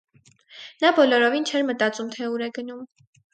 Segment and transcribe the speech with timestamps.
[0.83, 2.83] Նա բոլորովին չէր մտածում, թե ուր է գնում: